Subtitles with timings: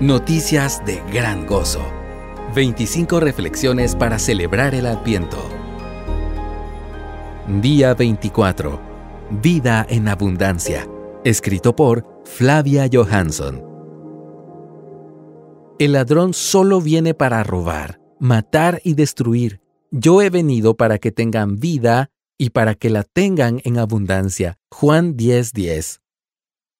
[0.00, 1.80] Noticias de gran gozo.
[2.54, 5.38] 25 reflexiones para celebrar el Adviento.
[7.62, 8.78] Día 24.
[9.40, 10.86] Vida en abundancia.
[11.24, 13.64] Escrito por Flavia Johansson.
[15.78, 19.62] El ladrón solo viene para robar, matar y destruir.
[19.90, 24.58] Yo he venido para que tengan vida y para que la tengan en abundancia.
[24.70, 26.00] Juan 10:10.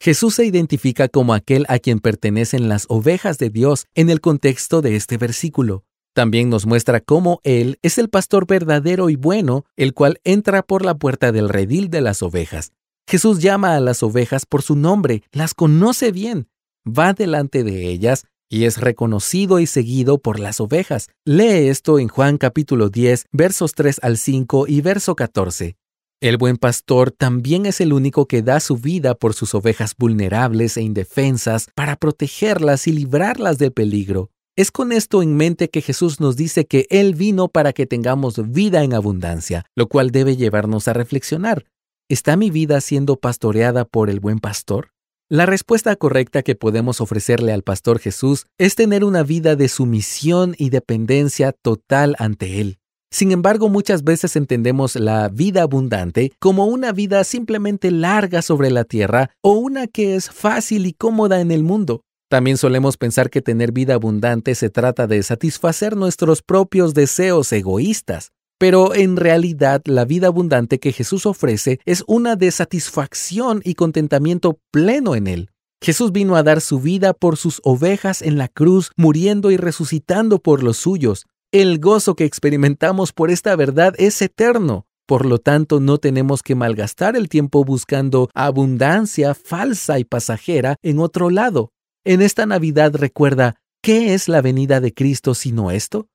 [0.00, 4.80] Jesús se identifica como aquel a quien pertenecen las ovejas de Dios en el contexto
[4.80, 5.84] de este versículo.
[6.14, 10.84] También nos muestra cómo Él es el pastor verdadero y bueno, el cual entra por
[10.84, 12.72] la puerta del redil de las ovejas.
[13.08, 16.48] Jesús llama a las ovejas por su nombre, las conoce bien,
[16.86, 21.08] va delante de ellas y es reconocido y seguido por las ovejas.
[21.24, 25.76] Lee esto en Juan capítulo 10, versos 3 al 5 y verso 14.
[26.20, 30.76] El buen pastor también es el único que da su vida por sus ovejas vulnerables
[30.76, 34.32] e indefensas para protegerlas y librarlas del peligro.
[34.56, 38.50] Es con esto en mente que Jesús nos dice que Él vino para que tengamos
[38.50, 41.66] vida en abundancia, lo cual debe llevarnos a reflexionar.
[42.08, 44.90] ¿Está mi vida siendo pastoreada por el buen pastor?
[45.28, 50.56] La respuesta correcta que podemos ofrecerle al pastor Jesús es tener una vida de sumisión
[50.58, 52.80] y dependencia total ante Él.
[53.10, 58.84] Sin embargo, muchas veces entendemos la vida abundante como una vida simplemente larga sobre la
[58.84, 62.02] tierra o una que es fácil y cómoda en el mundo.
[62.28, 68.32] También solemos pensar que tener vida abundante se trata de satisfacer nuestros propios deseos egoístas.
[68.58, 74.58] Pero en realidad la vida abundante que Jesús ofrece es una de satisfacción y contentamiento
[74.70, 75.50] pleno en Él.
[75.80, 80.40] Jesús vino a dar su vida por sus ovejas en la cruz, muriendo y resucitando
[80.40, 81.24] por los suyos.
[81.50, 84.86] El gozo que experimentamos por esta verdad es eterno.
[85.06, 90.98] Por lo tanto, no tenemos que malgastar el tiempo buscando abundancia falsa y pasajera en
[90.98, 91.72] otro lado.
[92.04, 96.08] En esta Navidad recuerda, ¿qué es la venida de Cristo sino esto?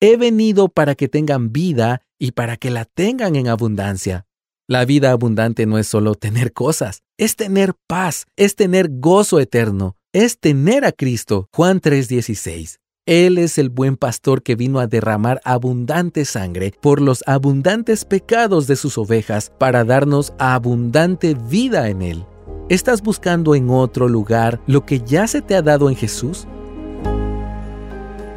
[0.00, 4.24] He venido para que tengan vida y para que la tengan en abundancia.
[4.68, 9.96] La vida abundante no es solo tener cosas, es tener paz, es tener gozo eterno,
[10.12, 11.48] es tener a Cristo.
[11.52, 12.78] Juan 3:16.
[13.06, 18.66] Él es el buen pastor que vino a derramar abundante sangre por los abundantes pecados
[18.66, 22.26] de sus ovejas para darnos abundante vida en Él.
[22.68, 26.48] ¿Estás buscando en otro lugar lo que ya se te ha dado en Jesús?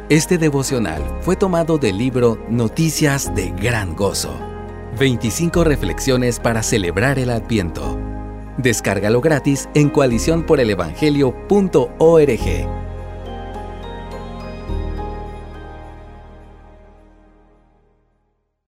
[0.08, 4.38] Este devocional fue tomado del libro Noticias de Gran Gozo.
[5.00, 7.98] 25 reflexiones para celebrar el Adviento.
[8.56, 12.79] Descárgalo gratis en coaliciónporelevangelio.org.